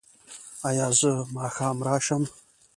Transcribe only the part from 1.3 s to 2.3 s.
ماښام راشم؟